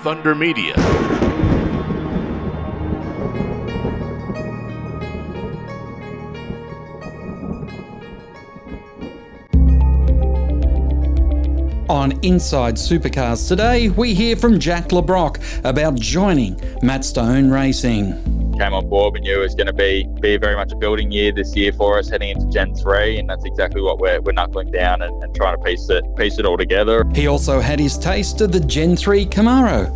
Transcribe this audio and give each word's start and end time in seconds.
Thunder 0.00 0.34
Media. 0.34 0.74
On 11.90 12.12
Inside 12.22 12.76
Supercars 12.76 13.46
today, 13.48 13.88
we 13.90 14.14
hear 14.14 14.36
from 14.36 14.58
Jack 14.58 14.92
Le 14.92 15.02
Brocq 15.02 15.38
about 15.64 15.96
joining 15.96 16.58
Matt 16.82 17.04
Stone 17.04 17.50
Racing 17.50 18.39
came 18.60 18.74
on 18.74 18.86
board, 18.90 19.14
we 19.14 19.20
knew 19.20 19.40
it 19.40 19.42
was 19.42 19.54
going 19.54 19.66
to 19.68 19.72
be 19.72 20.06
be 20.20 20.36
very 20.36 20.54
much 20.54 20.70
a 20.70 20.76
building 20.76 21.10
year 21.10 21.32
this 21.32 21.56
year 21.56 21.72
for 21.72 21.98
us, 21.98 22.10
heading 22.10 22.28
into 22.28 22.46
Gen 22.48 22.74
three, 22.74 23.18
and 23.18 23.28
that's 23.28 23.44
exactly 23.46 23.80
what 23.80 23.98
we're, 23.98 24.20
we're 24.20 24.32
knuckling 24.32 24.70
down 24.70 25.00
and, 25.00 25.22
and 25.22 25.34
trying 25.34 25.56
to 25.56 25.62
piece 25.64 25.88
it 25.88 26.04
piece 26.16 26.38
it 26.38 26.44
all 26.44 26.58
together. 26.58 27.04
He 27.14 27.26
also 27.26 27.60
had 27.60 27.80
his 27.80 27.96
taste 27.96 28.42
of 28.42 28.52
the 28.52 28.60
Gen 28.60 28.96
three 28.96 29.24
Camaro. 29.24 29.90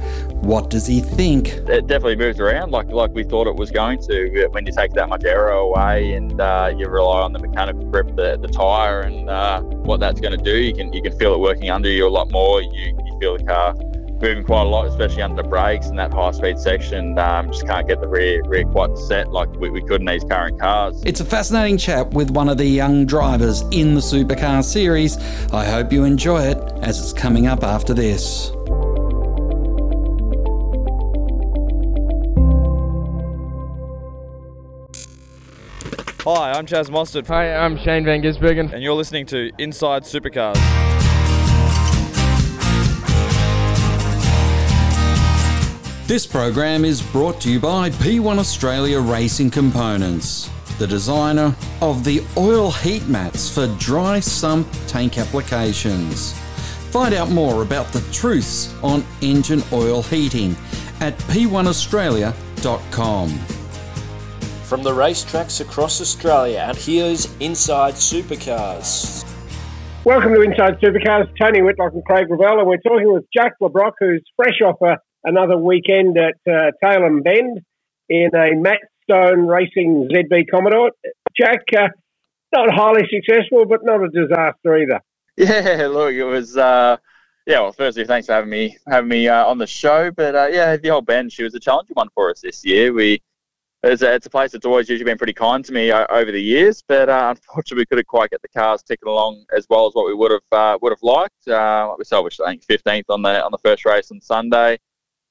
What 0.45 0.71
does 0.71 0.87
he 0.87 1.01
think? 1.01 1.49
It 1.49 1.87
definitely 1.87 2.17
moves 2.17 2.41
around 2.41 2.71
like 2.71 2.89
like 2.89 3.11
we 3.11 3.23
thought 3.23 3.47
it 3.47 3.57
was 3.57 3.71
going 3.71 4.01
to. 4.09 4.49
When 4.53 4.65
you 4.65 4.73
take 4.73 4.93
that 4.95 5.11
much 5.11 5.25
aero 5.25 5.69
away 5.69 6.15
and 6.15 6.41
uh, 6.41 6.73
you 6.75 6.89
rely 6.89 7.21
on 7.21 7.35
the 7.35 7.41
mechanical 7.41 7.85
grip, 7.91 8.17
the, 8.17 8.39
the 8.41 8.49
tire, 8.49 9.03
and 9.03 9.29
uh, 9.29 9.61
what 9.61 10.01
that's 10.01 10.21
going 10.21 10.37
to 10.37 10.43
do, 10.43 10.57
you 10.57 10.75
can 10.75 10.91
you 10.93 11.03
can 11.03 11.17
feel 11.19 11.35
it 11.35 11.41
working 11.41 11.71
under 11.71 11.91
you 11.91 12.09
a 12.09 12.09
lot 12.09 12.31
more. 12.31 12.63
You 12.63 12.97
you 13.05 13.19
feel 13.21 13.37
the 13.37 13.45
car 13.45 13.75
moving 14.21 14.45
quite 14.45 14.63
a 14.63 14.69
lot, 14.69 14.87
especially 14.87 15.23
under 15.23 15.43
brakes 15.43 15.87
and 15.87 15.99
that 15.99 16.13
high 16.13 16.31
speed 16.31 16.59
section. 16.59 17.19
Um, 17.19 17.51
just 17.51 17.67
can't 17.67 17.87
get 17.87 18.01
the 18.01 18.09
rear 18.09 18.43
rear 18.47 18.65
quite 18.65 18.97
set 18.97 19.31
like 19.31 19.51
we, 19.57 19.71
we 19.71 19.83
could 19.83 20.01
in 20.01 20.07
these 20.07 20.25
current 20.25 20.59
cars. 20.61 21.03
It's 21.05 21.21
a 21.21 21.25
fascinating 21.25 21.79
chat 21.79 22.11
with 22.13 22.31
one 22.31 22.49
of 22.49 22.59
the 22.59 22.67
young 22.67 23.07
drivers 23.07 23.63
in 23.71 23.95
the 23.95 24.01
supercar 24.01 24.65
series. 24.65 25.17
I 25.53 25.65
hope 25.65 25.93
you 25.93 26.05
enjoy 26.05 26.43
it 26.43 26.59
as 26.83 27.01
it's 27.01 27.13
coming 27.13 27.47
up 27.47 27.63
after 27.63 27.95
this. 27.95 28.51
Hi, 36.27 36.53
I'm 36.53 36.65
Chaz 36.65 36.89
Mostert. 36.89 37.27
Hi, 37.27 37.55
I'm 37.55 37.77
Shane 37.77 38.03
Van 38.07 38.23
Gisbergen. 38.23 38.73
And 38.73 38.83
you're 38.83 38.95
listening 38.95 39.27
to 39.27 39.51
Inside 39.59 40.05
Supercars. 40.05 40.94
This 46.07 46.27
program 46.27 46.85
is 46.85 47.01
brought 47.01 47.41
to 47.41 47.51
you 47.51 47.59
by 47.59 47.89
P1 47.89 48.37
Australia 48.37 49.01
Racing 49.01 49.51
Components, 49.51 50.51
the 50.77 50.87
designer 50.87 51.57
of 51.81 52.05
the 52.05 52.23
oil 52.37 52.71
heat 52.71 53.07
mats 53.07 53.49
for 53.49 53.69
dry 53.79 54.21
sump 54.21 54.69
tank 54.87 55.17
applications. 55.17 56.35
Find 56.91 57.15
out 57.15 57.31
more 57.31 57.63
about 57.63 57.87
the 57.87 58.03
truths 58.13 58.75
on 58.83 59.03
engine 59.23 59.63
oil 59.73 60.03
heating 60.03 60.55
at 61.01 61.17
p1australia.com. 61.21 63.29
From 64.65 64.83
the 64.83 64.93
racetracks 64.93 65.63
across 65.63 66.03
Australia, 66.03 66.67
and 66.69 66.77
here's 66.77 67.35
Inside 67.41 67.95
Supercars. 67.95 69.25
Welcome 70.05 70.35
to 70.35 70.43
Inside 70.43 70.81
Supercars. 70.81 71.35
Tony 71.41 71.63
Whitlock 71.63 71.95
and 71.95 72.05
Craig 72.05 72.27
Revell, 72.29 72.59
and 72.59 72.69
we're 72.69 72.77
talking 72.77 73.11
with 73.11 73.25
Jack 73.35 73.55
Le 73.63 73.71
Brocq, 73.71 73.93
who's 73.99 74.23
fresh 74.37 74.61
off 74.63 74.77
a 74.83 74.99
another 75.25 75.57
weekend 75.57 76.17
at 76.19 76.37
uh, 76.47 76.71
and 76.83 77.25
Bend 77.25 77.61
in 78.09 78.31
a 78.35 78.55
Matt 78.55 78.81
Stone 79.05 79.47
Racing 79.47 80.09
ZB 80.13 80.51
Commodore. 80.51 80.93
Jack, 81.37 81.63
uh, 81.77 81.89
not 82.55 82.73
highly 82.73 83.03
successful, 83.11 83.65
but 83.67 83.81
not 83.83 84.03
a 84.03 84.09
disaster 84.09 84.77
either. 84.77 85.01
Yeah, 85.37 85.87
look, 85.91 86.15
it 86.15 86.25
was. 86.25 86.57
Uh, 86.57 86.97
yeah, 87.47 87.61
well, 87.61 87.73
firstly, 87.73 88.07
thanks 88.07 88.27
for 88.27 88.33
having 88.33 88.51
me 88.51 88.77
having 88.89 89.09
me 89.09 89.29
uh, 89.29 89.45
on 89.45 89.59
the 89.59 89.67
show. 89.67 90.11
But 90.11 90.35
uh, 90.35 90.49
yeah, 90.51 90.77
the 90.77 90.91
old 90.91 91.07
Bend, 91.07 91.33
she 91.33 91.43
was 91.43 91.55
a 91.55 91.61
challenging 91.61 91.95
one 91.95 92.09
for 92.15 92.31
us 92.31 92.41
this 92.41 92.65
year. 92.65 92.93
We 92.93 93.21
it's 93.83 94.01
a, 94.01 94.15
it's 94.15 94.25
a 94.25 94.31
place 94.31 94.53
that's 94.53 94.65
always 94.65 94.89
usually 94.89 95.05
been 95.05 95.19
pretty 95.19 95.35
kind 95.35 95.63
to 95.63 95.73
me 95.73 95.91
uh, 95.91 96.07
over 96.09 96.33
the 96.33 96.41
years, 96.41 96.83
but 96.89 97.11
uh, 97.11 97.35
unfortunately 97.37 97.83
we 97.83 97.87
couldn't 97.87 98.07
quite 98.07 98.31
get 98.31 98.41
the 98.41 98.49
cars 98.49 98.83
ticking 98.83 99.09
along 99.09 99.45
as 99.55 99.67
well 99.69 99.87
as 99.87 99.93
what 99.93 100.07
we 100.07 100.15
would 100.15 100.31
have 100.31 100.81
would 100.81 100.91
have 100.91 101.03
liked. 101.03 101.35
We 101.99 102.05
salvaged 102.05 102.41
I 102.41 102.57
think 102.57 102.65
15th 102.65 103.05
on 103.11 103.21
the 103.23 103.45
on 103.45 103.51
the 103.51 103.59
first 103.59 103.85
race 103.85 104.11
on 104.11 104.23
Sunday. 104.23 104.79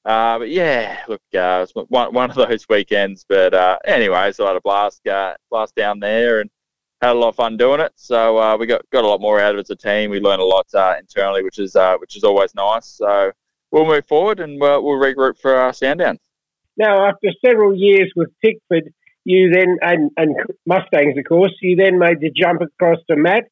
Uh, 0.04 0.38
but 0.38 0.50
yeah, 0.50 0.98
look, 1.08 1.22
uh, 1.34 1.60
it's 1.62 1.72
one, 1.72 2.12
one 2.12 2.30
of 2.30 2.36
those 2.36 2.68
weekends. 2.68 3.24
But 3.28 3.54
uh, 3.54 3.78
anyway, 3.86 4.32
so 4.32 4.44
I 4.44 4.48
had 4.48 4.56
a 4.56 4.60
blast, 4.60 5.06
uh, 5.06 5.34
blast 5.50 5.74
down 5.74 6.00
there 6.00 6.40
and 6.40 6.50
had 7.00 7.12
a 7.12 7.18
lot 7.18 7.28
of 7.30 7.36
fun 7.36 7.56
doing 7.56 7.80
it. 7.80 7.92
So 7.96 8.38
uh, 8.38 8.56
we 8.56 8.66
got, 8.66 8.82
got 8.90 9.04
a 9.04 9.08
lot 9.08 9.20
more 9.20 9.40
out 9.40 9.54
of 9.54 9.58
it 9.58 9.66
as 9.66 9.70
a 9.70 9.76
team. 9.76 10.10
We 10.10 10.20
learned 10.20 10.42
a 10.42 10.44
lot 10.44 10.66
uh, 10.74 10.94
internally, 10.98 11.42
which 11.42 11.58
is 11.58 11.74
uh, 11.74 11.96
which 11.98 12.16
is 12.16 12.24
always 12.24 12.54
nice. 12.54 12.86
So 12.86 13.32
we'll 13.70 13.86
move 13.86 14.06
forward 14.06 14.40
and 14.40 14.60
we'll, 14.60 14.82
we'll 14.84 14.98
regroup 14.98 15.38
for 15.38 15.54
our 15.54 15.72
Sandown. 15.72 16.18
Now, 16.76 17.06
after 17.06 17.28
several 17.44 17.74
years 17.74 18.12
with 18.16 18.30
Tickford, 18.44 18.92
you 19.24 19.50
then 19.50 19.78
and, 19.80 20.10
and 20.16 20.36
Mustangs, 20.66 21.16
of 21.16 21.24
course, 21.26 21.52
you 21.62 21.76
then 21.76 21.98
made 21.98 22.20
the 22.20 22.30
jump 22.30 22.60
across 22.60 22.98
to 23.08 23.16
Matt. 23.16 23.44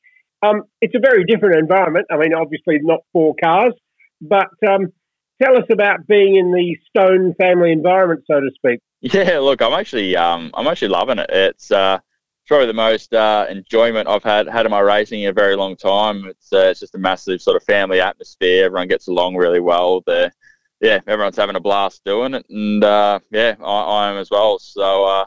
Um, 0.43 0.65
it's 0.81 0.95
a 0.95 0.99
very 0.99 1.25
different 1.25 1.57
environment. 1.57 2.07
I 2.11 2.17
mean, 2.17 2.35
obviously 2.35 2.79
not 2.83 3.01
four 3.13 3.35
cars, 3.43 3.75
but 4.21 4.49
um, 4.69 4.93
tell 5.43 5.57
us 5.57 5.65
about 5.71 6.07
being 6.07 6.37
in 6.37 6.53
the 6.53 6.77
Stone 6.89 7.35
family 7.35 7.73
environment, 7.73 8.25
so 8.27 8.41
to 8.41 8.51
speak. 8.55 8.81
Yeah, 9.01 9.41
look, 9.41 9.61
I'm 9.61 9.73
actually 9.73 10.17
um, 10.17 10.53
I'm 10.55 10.69
actually 10.69 10.89
loving 10.89 11.19
it. 11.19 11.29
It's 11.31 11.73
uh, 11.73 11.99
probably 12.47 12.67
the 12.67 12.73
most 12.73 13.13
uh, 13.13 13.47
enjoyment 13.51 14.09
I've 14.09 14.23
had 14.23 14.47
had 14.49 14.65
in 14.65 14.71
my 14.71 14.81
racing 14.81 15.23
in 15.23 15.31
a 15.31 15.33
very 15.33 15.57
long 15.57 15.77
time. 15.77 16.25
It's 16.27 16.53
uh, 16.53 16.69
it's 16.71 16.81
just 16.81 16.95
a 16.95 16.99
massive 16.99 17.43
sort 17.43 17.57
of 17.57 17.65
family 17.65 18.01
atmosphere. 18.01 18.67
Everyone 18.67 18.89
gets 18.89 19.09
along 19.09 19.35
really 19.37 19.59
well. 19.59 20.03
There, 20.07 20.33
yeah, 20.81 21.01
everyone's 21.07 21.37
having 21.37 21.57
a 21.57 21.61
blast 21.61 22.03
doing 22.05 22.35
it, 22.35 22.47
and 22.49 22.85
uh, 22.85 23.19
yeah, 23.31 23.57
I, 23.61 23.65
I, 23.65 24.11
am 24.11 24.19
as 24.19 24.31
well. 24.31 24.59
So 24.59 25.05
uh, 25.05 25.25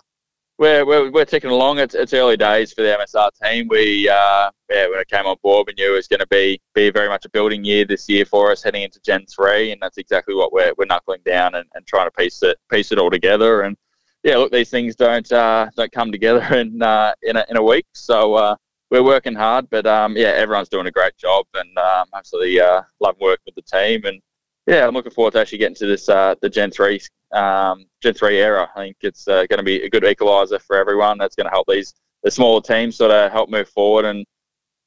we're, 0.57 0.85
we're, 0.85 1.11
we're 1.11 1.25
ticking 1.25 1.49
along. 1.49 1.79
It's, 1.79 1.95
it's 1.95 2.13
early 2.13 2.37
days 2.37 2.71
for 2.71 2.81
the 2.81 2.97
MSR 2.97 3.29
team. 3.43 3.67
We 3.69 4.07
uh, 4.07 4.51
yeah, 4.69 4.87
when 4.87 4.99
it 4.99 5.09
came 5.09 5.25
on 5.25 5.35
board, 5.43 5.67
we 5.67 5.73
knew 5.73 5.93
it 5.93 5.97
was 5.97 6.07
going 6.07 6.21
to 6.21 6.27
be 6.27 6.61
be 6.73 6.89
very 6.89 7.09
much 7.09 7.25
a 7.25 7.29
building 7.29 7.63
year 7.63 7.85
this 7.85 8.07
year 8.07 8.25
for 8.25 8.51
us, 8.51 8.63
heading 8.63 8.83
into 8.83 8.99
Gen 9.01 9.25
three, 9.25 9.71
and 9.71 9.81
that's 9.81 9.97
exactly 9.97 10.33
what 10.33 10.53
we're, 10.53 10.73
we're 10.77 10.85
knuckling 10.85 11.21
down 11.25 11.55
and, 11.55 11.67
and 11.75 11.85
trying 11.85 12.07
to 12.07 12.11
piece 12.11 12.41
it 12.43 12.57
piece 12.71 12.91
it 12.91 12.99
all 12.99 13.11
together. 13.11 13.61
And 13.61 13.75
yeah, 14.23 14.37
look, 14.37 14.51
these 14.51 14.69
things 14.69 14.95
don't 14.95 15.29
uh, 15.31 15.69
don't 15.75 15.91
come 15.91 16.11
together 16.11 16.41
in 16.55 16.81
uh, 16.81 17.13
in 17.23 17.35
a, 17.35 17.45
in 17.49 17.57
a 17.57 17.63
week. 17.63 17.85
So 17.93 18.35
uh, 18.35 18.55
we're 18.91 19.03
working 19.03 19.35
hard, 19.35 19.69
but 19.69 19.85
um, 19.85 20.15
yeah, 20.15 20.29
everyone's 20.29 20.69
doing 20.69 20.87
a 20.87 20.91
great 20.91 21.17
job, 21.17 21.45
and 21.53 21.77
um, 21.77 22.07
absolutely 22.13 22.61
uh, 22.61 22.81
love 23.01 23.15
working 23.19 23.53
with 23.53 23.55
the 23.55 23.77
team. 23.77 24.05
And 24.05 24.21
yeah, 24.67 24.87
I'm 24.87 24.93
looking 24.93 25.11
forward 25.11 25.33
to 25.33 25.39
actually 25.39 25.59
getting 25.59 25.75
to 25.75 25.85
this 25.85 26.09
uh, 26.09 26.35
the 26.41 26.49
Gen 26.49 26.71
three 26.71 26.99
um, 27.31 27.85
Gen 28.01 28.13
three 28.13 28.39
era. 28.39 28.69
I 28.75 28.79
think 28.79 28.97
it's 29.01 29.27
uh, 29.27 29.45
going 29.47 29.57
to 29.57 29.63
be 29.63 29.83
a 29.83 29.89
good 29.89 30.03
equaliser 30.03 30.61
for 30.61 30.75
everyone. 30.75 31.17
That's 31.17 31.35
going 31.35 31.45
to 31.45 31.51
help 31.51 31.67
these 31.67 31.93
the 32.23 32.31
smaller 32.31 32.61
teams 32.61 32.95
sort 32.95 33.11
of 33.11 33.31
help 33.31 33.49
move 33.49 33.69
forward 33.69 34.05
and 34.05 34.25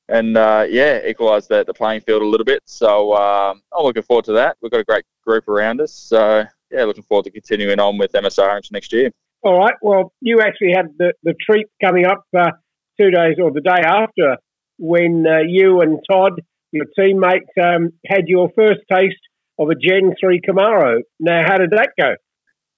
and 0.09 0.37
uh, 0.37 0.67
yeah, 0.69 1.00
equalise 1.06 1.47
the, 1.47 1.65
the 1.65 1.75
playing 1.75 2.00
field 2.00 2.22
a 2.22 2.27
little 2.27 2.44
bit. 2.44 2.62
So 2.65 3.15
um, 3.15 3.62
I'm 3.77 3.84
looking 3.84 4.03
forward 4.03 4.25
to 4.27 4.33
that. 4.33 4.56
We've 4.62 4.71
got 4.71 4.81
a 4.81 4.84
great 4.84 5.05
group 5.25 5.47
around 5.49 5.81
us. 5.81 5.93
So 5.93 6.44
yeah, 6.71 6.84
looking 6.84 7.03
forward 7.03 7.25
to 7.25 7.31
continuing 7.31 7.78
on 7.78 7.99
with 7.99 8.12
MSR 8.12 8.56
into 8.56 8.71
next 8.72 8.93
year. 8.93 9.11
All 9.43 9.59
right. 9.59 9.75
Well, 9.83 10.12
you 10.21 10.41
actually 10.41 10.72
had 10.75 10.87
the, 10.99 11.12
the 11.22 11.34
treat 11.34 11.67
coming 11.81 12.06
up 12.06 12.25
uh, 12.37 12.53
two 12.99 13.11
days 13.11 13.37
or 13.41 13.53
the 13.53 13.61
day 13.61 13.83
after 13.84 14.38
when 14.78 15.27
uh, 15.27 15.41
you 15.47 15.81
and 15.83 15.99
Todd, 16.11 16.41
your 16.72 16.87
teammate, 16.99 17.47
um, 17.62 17.93
had 18.06 18.28
your 18.28 18.50
first 18.56 18.81
taste 18.91 19.21
of 19.58 19.70
a 19.70 19.74
Gen 19.74 20.14
3 20.20 20.41
Camaro. 20.41 21.00
Now, 21.20 21.44
how 21.46 21.58
did 21.58 21.70
that 21.70 21.91
go? 21.98 22.14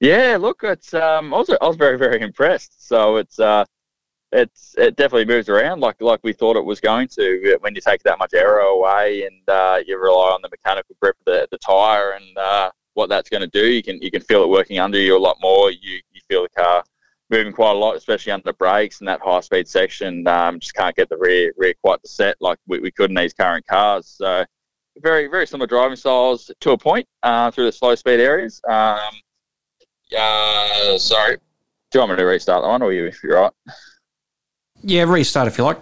Yeah, 0.01 0.39
look, 0.41 0.61
it's 0.63 0.95
um, 0.95 1.35
I 1.35 1.39
was 1.39 1.51
I 1.51 1.67
was 1.67 1.77
very 1.77 1.99
very 1.99 2.23
impressed. 2.23 2.89
So 2.89 3.17
it's 3.17 3.39
uh, 3.39 3.67
it's 4.33 4.75
it 4.79 4.97
definitely 4.97 5.27
moves 5.27 5.49
around 5.49 5.81
like 5.81 6.01
like 6.01 6.21
we 6.23 6.33
thought 6.33 6.57
it 6.57 6.65
was 6.65 6.81
going 6.81 7.09
to. 7.09 7.59
When 7.61 7.75
you 7.75 7.83
take 7.83 8.03
that 8.05 8.19
much 8.19 8.33
aero 8.33 8.77
away 8.77 9.27
and 9.27 9.47
uh, 9.49 9.81
you 9.87 9.99
rely 9.99 10.31
on 10.31 10.41
the 10.43 10.49
mechanical 10.49 10.97
grip 11.01 11.17
of 11.21 11.25
the, 11.27 11.49
the 11.51 11.59
tire 11.59 12.13
and 12.13 12.39
uh, 12.39 12.71
what 12.95 13.11
that's 13.11 13.29
going 13.29 13.43
to 13.43 13.47
do, 13.49 13.67
you 13.67 13.83
can 13.83 14.01
you 14.01 14.11
can 14.11 14.23
feel 14.23 14.43
it 14.43 14.49
working 14.49 14.79
under 14.79 14.99
you 14.99 15.17
a 15.17 15.19
lot 15.19 15.37
more. 15.43 15.71
You 15.71 16.01
you 16.11 16.21
feel 16.29 16.43
the 16.45 16.49
car 16.49 16.83
moving 17.29 17.53
quite 17.53 17.73
a 17.77 17.79
lot, 17.79 17.97
especially 17.97 18.33
under 18.33 18.45
the 18.45 18.53
brakes 18.55 19.01
and 19.01 19.09
that 19.09 19.21
high 19.21 19.41
speed 19.41 19.69
section. 19.69 20.27
Um, 20.27 20.61
just 20.61 20.75
can't 20.75 20.97
get 20.97 21.11
the 21.11 21.19
rear 21.19 21.53
rear 21.59 21.75
quite 21.83 22.03
to 22.03 22.09
set 22.09 22.37
like 22.41 22.59
we, 22.67 22.79
we 22.79 22.91
could 22.91 23.11
in 23.11 23.17
these 23.17 23.35
current 23.35 23.67
cars. 23.67 24.07
So 24.07 24.47
very 25.01 25.27
very 25.27 25.47
similar 25.47 25.67
driving 25.67 25.97
styles 25.97 26.51
to 26.61 26.71
a 26.73 26.79
point 26.79 27.07
uh, 27.23 27.51
through 27.51 27.67
the 27.67 27.73
slow 27.73 27.95
speed 27.95 28.21
areas. 28.21 28.61
Um, 28.69 28.99
uh, 30.17 30.99
sorry. 30.99 31.37
Do 31.91 31.99
you 31.99 32.01
want 32.01 32.13
me 32.13 32.17
to 32.19 32.25
restart 32.25 32.63
that 32.63 32.69
one, 32.69 32.83
or 32.83 32.93
you, 32.93 33.07
if 33.07 33.23
you're 33.23 33.41
right? 33.41 33.53
Yeah, 34.83 35.03
restart 35.03 35.49
if 35.49 35.59
you 35.59 35.65
like. 35.65 35.81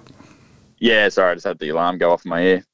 Yeah, 0.78 1.08
sorry, 1.08 1.32
I 1.32 1.34
just 1.34 1.46
had 1.46 1.58
the 1.58 1.68
alarm 1.70 1.98
go 1.98 2.12
off 2.12 2.24
in 2.24 2.30
my 2.30 2.42
ear. 2.42 2.64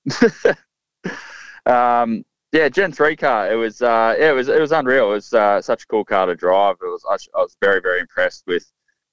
um, 1.67 2.25
yeah, 2.53 2.69
Gen 2.69 2.93
three 2.93 3.17
car. 3.17 3.51
It 3.51 3.57
was, 3.57 3.83
uh, 3.83 4.15
yeah, 4.19 4.31
it 4.31 4.35
was, 4.35 4.49
it 4.49 4.61
was 4.61 4.73
unreal. 4.73 5.11
It 5.11 5.15
was 5.15 5.33
uh, 5.33 5.61
such 5.61 5.83
a 5.83 5.87
cool 5.87 6.05
car 6.05 6.27
to 6.27 6.37
drive. 6.37 6.77
It 6.81 6.87
was, 6.87 7.03
I, 7.09 7.39
I 7.39 7.43
was 7.43 7.57
very, 7.61 7.81
very 7.81 8.01
impressed 8.01 8.45
with 8.47 8.71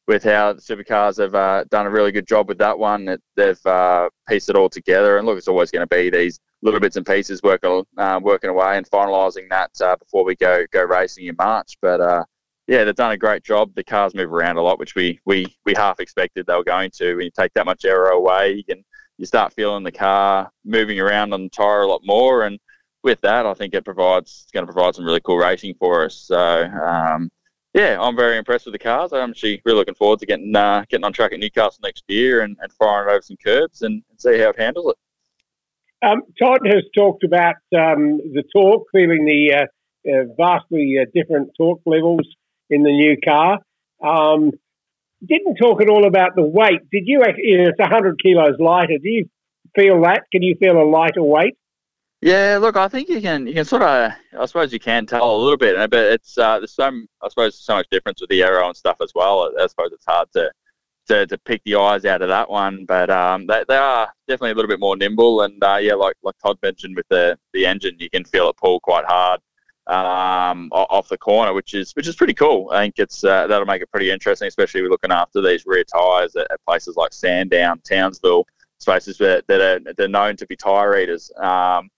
with 0.08 0.24
how 0.24 0.52
the 0.52 0.62
supercars 0.62 1.18
have 1.20 1.36
uh, 1.36 1.64
done 1.70 1.86
a 1.86 1.90
really 1.90 2.12
good 2.12 2.28
job 2.28 2.48
with 2.48 2.58
that 2.58 2.78
one. 2.78 3.08
It, 3.08 3.22
they've 3.36 3.66
uh, 3.66 4.10
pieced 4.28 4.50
it 4.50 4.56
all 4.56 4.70
together, 4.70 5.18
and 5.18 5.26
look, 5.26 5.38
it's 5.38 5.48
always 5.48 5.72
going 5.72 5.88
to 5.88 5.96
be 5.96 6.10
these 6.10 6.40
little 6.62 6.80
bits 6.80 6.96
and 6.96 7.06
pieces 7.06 7.42
working 7.44 7.84
uh, 7.98 8.20
working 8.22 8.50
away 8.50 8.78
and 8.78 8.90
finalising 8.90 9.50
that 9.50 9.72
uh, 9.82 9.96
before 9.96 10.24
we 10.24 10.36
go 10.36 10.66
go 10.72 10.84
racing 10.84 11.28
in 11.28 11.36
March. 11.38 11.78
But 11.82 12.02
uh, 12.02 12.24
yeah, 12.68 12.84
they've 12.84 12.96
done 12.96 13.12
a 13.12 13.18
great 13.18 13.44
job. 13.44 13.74
The 13.76 13.84
cars 13.84 14.14
move 14.14 14.32
around 14.32 14.58
a 14.58 14.62
lot, 14.62 14.80
which 14.80 14.96
we 14.96 15.20
we 15.26 15.48
we 15.66 15.74
half 15.76 16.00
expected 16.00 16.46
they 16.46 16.56
were 16.56 16.64
going 16.64 16.92
to. 16.96 17.16
When 17.16 17.26
you 17.26 17.32
take 17.32 17.54
that 17.54 17.66
much 17.66 17.86
aero 17.86 18.18
away, 18.18 18.54
you 18.54 18.64
can 18.64 18.84
you 19.18 19.26
start 19.26 19.54
feeling 19.54 19.84
the 19.84 19.92
car 19.92 20.52
moving 20.66 21.00
around 21.00 21.34
on 21.34 21.44
the 21.44 21.50
tire 21.50 21.82
a 21.82 21.88
lot 21.88 22.02
more, 22.04 22.44
and 22.44 22.60
with 23.04 23.20
that, 23.22 23.46
I 23.46 23.54
think 23.54 23.74
it 23.74 23.86
provides 23.86 24.44
it's 24.44 24.52
going 24.52 24.66
to 24.66 24.72
provide 24.72 24.96
some 24.96 25.06
really 25.06 25.22
cool 25.22 25.38
racing 25.38 25.76
for 25.80 26.06
us. 26.06 26.16
So. 26.16 26.64
Um, 26.66 27.30
yeah, 27.74 27.98
I'm 28.02 28.18
very 28.18 28.38
impressed 28.38 28.66
with 28.66 28.74
the 28.74 28.80
cars. 28.80 29.14
I'm 29.14 29.30
actually 29.30 29.62
really 29.64 29.78
looking 29.78 29.96
forward 29.96 30.20
to 30.20 30.26
getting 30.26 30.54
uh, 30.54 30.84
getting 30.90 31.06
on 31.06 31.14
track 31.14 31.32
at 31.32 31.40
Newcastle 31.40 31.80
next 31.82 32.04
year 32.10 32.42
and, 32.42 32.58
and 32.62 32.74
firing 32.74 33.10
over 33.10 33.22
some 33.22 33.38
curbs 33.42 33.84
and, 33.84 34.04
and 34.10 34.20
see 34.20 34.38
how 34.40 34.50
it 34.50 34.60
handles 34.60 34.92
it. 34.92 34.98
Um, 36.04 36.24
Todd 36.42 36.62
has 36.66 36.84
talked 36.96 37.24
about 37.24 37.56
um, 37.76 38.18
the 38.18 38.44
torque, 38.54 38.88
feeling 38.92 39.26
the 39.26 39.54
uh, 39.54 40.12
uh, 40.12 40.24
vastly 40.36 40.98
uh, 41.00 41.06
different 41.14 41.52
torque 41.58 41.82
levels 41.86 42.28
in 42.70 42.84
the 42.84 42.92
new 42.92 43.18
car. 43.24 43.60
Um, 44.04 44.52
didn't 45.24 45.56
talk 45.56 45.82
at 45.82 45.90
all 45.90 46.08
about 46.08 46.36
the 46.36 46.44
weight. 46.44 46.82
Did 46.92 47.04
you? 47.06 47.22
it's 47.24 47.78
100 47.78 48.20
kilos 48.22 48.56
lighter. 48.60 48.98
Do 48.98 49.10
you 49.10 49.30
feel 49.76 50.02
that? 50.02 50.24
Can 50.32 50.42
you 50.42 50.56
feel 50.60 50.82
a 50.82 50.88
lighter 50.90 51.22
weight? 51.22 51.56
Yeah, 52.22 52.60
look, 52.62 52.78
I 52.78 52.88
think 52.88 53.10
you 53.10 53.20
can 53.20 53.48
you 53.48 53.54
can 53.54 53.66
sort 53.66 53.82
of 53.82 54.12
I 54.38 54.46
suppose 54.46 54.72
you 54.72 54.80
can 54.80 55.08
tell 55.08 55.36
a 55.36 55.42
little 55.42 55.58
bit, 55.58 55.76
but 55.90 56.00
it's 56.00 56.38
uh, 56.38 56.60
there's 56.60 56.74
so 56.74 56.84
I 57.22 57.30
suppose 57.30 57.60
so 57.60 57.76
much 57.76 57.88
difference 57.90 58.22
with 58.22 58.30
the 58.30 58.44
aero 58.44 58.68
and 58.68 58.78
stuff 58.78 58.98
as 59.02 59.12
well. 59.16 59.52
I 59.60 59.66
suppose 59.68 59.92
it's 59.92 60.06
hard 60.06 60.32
to 60.34 60.52
to, 61.08 61.28
to 61.28 61.38
pick 61.40 61.62
the 61.64 61.76
eyes 61.76 62.06
out 62.06 62.22
of 62.22 62.30
that 62.30 62.50
one. 62.50 62.86
But 62.86 63.10
um, 63.10 63.48
they, 63.48 63.64
they 63.68 63.78
are 63.78 64.12
definitely 64.28 64.52
a 64.52 64.56
little 64.56 64.70
bit 64.70 64.80
more 64.80 64.96
nimble. 64.98 65.42
And 65.42 65.64
uh, 65.64 65.78
yeah, 65.82 65.94
like 65.94 66.16
like 66.24 66.36
Todd 66.44 66.58
mentioned 66.62 66.96
with 66.96 67.08
the, 67.10 67.38
the 67.54 67.66
engine, 67.66 67.96
you 68.00 68.10
can 68.10 68.24
feel 68.24 68.50
it 68.50 68.58
pull 68.58 68.80
quite 68.80 69.06
hard 69.06 69.42
um, 69.88 70.70
off 70.72 71.10
the 71.10 71.18
corner, 71.18 71.54
which 71.54 71.74
is 71.74 71.92
which 71.94 72.08
is 72.08 72.16
pretty 72.16 72.34
cool. 72.34 72.70
I 72.72 72.84
think 72.84 72.96
it's 72.98 73.24
uh, 73.24 73.48
that'll 73.48 73.66
make 73.66 73.82
it 73.82 73.92
pretty 73.92 74.12
interesting, 74.12 74.48
especially 74.48 74.82
we're 74.82 74.90
looking 74.90 75.12
after 75.12 75.42
these 75.42 75.66
rear 75.66 75.84
tyres 75.84 76.36
at, 76.36 76.50
at, 76.52 76.64
places 76.66 76.96
like 76.96 77.14
Sandown, 77.14 77.82
Townsville, 77.84 78.46
spaces 78.80 79.18
that, 79.18 79.46
that 79.48 79.62
are 79.62 79.94
they're 79.98 80.08
known 80.08 80.36
to 80.38 80.48
be 80.48 80.56
tyre 80.56 80.98
eaters. 80.98 81.32
Um, 81.38 81.90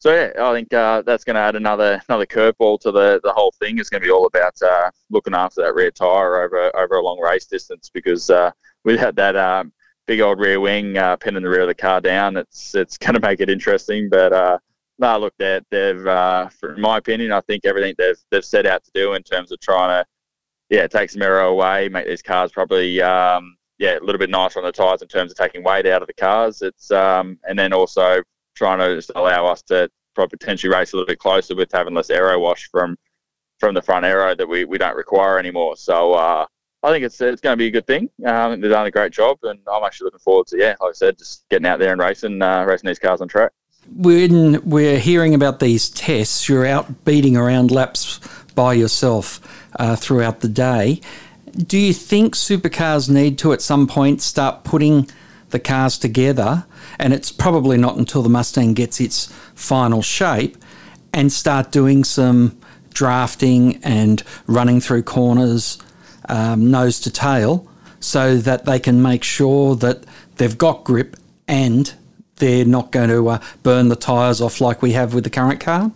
so 0.00 0.14
yeah, 0.14 0.30
I 0.40 0.52
think 0.52 0.72
uh, 0.72 1.02
that's 1.02 1.24
going 1.24 1.34
to 1.34 1.40
add 1.40 1.56
another 1.56 2.00
another 2.08 2.26
curveball 2.26 2.80
to 2.80 2.92
the, 2.92 3.20
the 3.24 3.32
whole 3.32 3.52
thing. 3.58 3.78
It's 3.78 3.90
going 3.90 4.00
to 4.00 4.06
be 4.06 4.12
all 4.12 4.26
about 4.26 4.54
uh, 4.62 4.90
looking 5.10 5.34
after 5.34 5.62
that 5.62 5.74
rear 5.74 5.90
tire 5.90 6.42
over 6.42 6.74
over 6.76 6.96
a 6.96 7.02
long 7.02 7.20
race 7.20 7.46
distance 7.46 7.90
because 7.92 8.30
uh, 8.30 8.52
without 8.84 9.16
that 9.16 9.34
um, 9.34 9.72
big 10.06 10.20
old 10.20 10.38
rear 10.38 10.60
wing 10.60 10.96
uh, 10.96 11.16
pinning 11.16 11.42
the 11.42 11.48
rear 11.48 11.62
of 11.62 11.68
the 11.68 11.74
car 11.74 12.00
down, 12.00 12.36
it's 12.36 12.76
it's 12.76 12.96
going 12.98 13.14
to 13.14 13.20
make 13.20 13.40
it 13.40 13.50
interesting. 13.50 14.08
But 14.08 14.32
uh, 14.32 14.58
no, 15.00 15.18
look, 15.18 15.34
they 15.36 15.60
they've 15.70 16.06
uh, 16.06 16.48
in 16.62 16.80
my 16.80 16.98
opinion, 16.98 17.32
I 17.32 17.40
think 17.42 17.64
everything 17.64 17.96
they've 17.98 18.18
they've 18.30 18.44
set 18.44 18.66
out 18.66 18.84
to 18.84 18.90
do 18.94 19.14
in 19.14 19.22
terms 19.24 19.50
of 19.50 19.58
trying 19.60 20.02
to 20.02 20.06
yeah 20.70 20.86
take 20.86 21.10
some 21.10 21.22
aero 21.22 21.50
away, 21.50 21.88
make 21.88 22.06
these 22.06 22.22
cars 22.22 22.52
probably 22.52 23.02
um, 23.02 23.56
yeah 23.78 23.98
a 23.98 24.04
little 24.04 24.20
bit 24.20 24.30
nicer 24.30 24.60
on 24.60 24.64
the 24.64 24.70
tires 24.70 25.02
in 25.02 25.08
terms 25.08 25.32
of 25.32 25.36
taking 25.36 25.64
weight 25.64 25.86
out 25.86 26.02
of 26.02 26.06
the 26.06 26.14
cars. 26.14 26.62
It's 26.62 26.92
um, 26.92 27.38
and 27.48 27.58
then 27.58 27.72
also 27.72 28.22
trying 28.58 28.80
to 28.80 28.94
just 28.96 29.12
allow 29.14 29.46
us 29.46 29.62
to 29.62 29.88
potentially 30.14 30.72
race 30.72 30.92
a 30.92 30.96
little 30.96 31.06
bit 31.06 31.20
closer 31.20 31.54
with 31.54 31.70
having 31.72 31.94
less 31.94 32.10
aero 32.10 32.38
wash 32.40 32.68
from 32.70 32.96
from 33.58 33.74
the 33.74 33.82
front 33.82 34.04
aero 34.04 34.34
that 34.34 34.48
we, 34.48 34.64
we 34.64 34.78
don't 34.78 34.96
require 34.96 35.38
anymore. 35.38 35.76
So 35.76 36.14
uh, 36.14 36.46
I 36.82 36.90
think 36.90 37.04
it's 37.04 37.20
it's 37.20 37.40
going 37.40 37.54
to 37.54 37.56
be 37.56 37.66
a 37.66 37.70
good 37.70 37.86
thing. 37.86 38.10
Um, 38.24 38.60
they've 38.60 38.70
done 38.70 38.86
a 38.86 38.90
great 38.90 39.12
job, 39.12 39.38
and 39.42 39.58
I'm 39.70 39.84
actually 39.84 40.06
looking 40.06 40.20
forward 40.20 40.46
to 40.48 40.58
yeah, 40.58 40.74
like 40.80 40.90
I 40.90 40.92
said, 40.92 41.18
just 41.18 41.48
getting 41.48 41.66
out 41.66 41.78
there 41.78 41.92
and 41.92 42.00
racing 42.00 42.42
uh, 42.42 42.64
racing 42.64 42.88
these 42.88 42.98
cars 42.98 43.20
on 43.20 43.28
track. 43.28 43.52
When 43.96 44.62
we're 44.68 44.98
hearing 44.98 45.34
about 45.34 45.60
these 45.60 45.88
tests, 45.88 46.48
you're 46.48 46.66
out 46.66 47.04
beating 47.04 47.36
around 47.36 47.70
laps 47.70 48.20
by 48.54 48.74
yourself 48.74 49.40
uh, 49.76 49.96
throughout 49.96 50.40
the 50.40 50.48
day. 50.48 51.00
Do 51.56 51.78
you 51.78 51.94
think 51.94 52.34
supercars 52.34 53.08
need 53.08 53.38
to 53.38 53.52
at 53.52 53.62
some 53.62 53.86
point 53.86 54.20
start 54.20 54.64
putting 54.64 55.08
the 55.50 55.58
cars 55.58 55.98
together 55.98 56.66
and 56.98 57.12
it's 57.12 57.32
probably 57.32 57.78
not 57.78 57.96
until 57.96 58.22
the 58.22 58.28
Mustang 58.28 58.74
gets 58.74 59.00
its 59.00 59.26
final 59.54 60.02
shape 60.02 60.56
and 61.12 61.32
start 61.32 61.72
doing 61.72 62.04
some 62.04 62.58
drafting 62.92 63.76
and 63.84 64.22
running 64.46 64.80
through 64.80 65.02
corners 65.02 65.78
um, 66.28 66.70
nose 66.70 67.00
to 67.00 67.10
tail 67.10 67.66
so 68.00 68.36
that 68.36 68.64
they 68.64 68.78
can 68.78 69.02
make 69.02 69.24
sure 69.24 69.74
that 69.76 70.04
they've 70.36 70.58
got 70.58 70.84
grip 70.84 71.16
and 71.46 71.94
they're 72.36 72.64
not 72.64 72.92
going 72.92 73.08
to 73.08 73.28
uh, 73.28 73.40
burn 73.62 73.88
the 73.88 73.96
tyres 73.96 74.40
off 74.40 74.60
like 74.60 74.82
we 74.82 74.92
have 74.92 75.14
with 75.14 75.24
the 75.24 75.30
current 75.30 75.60
car? 75.60 75.90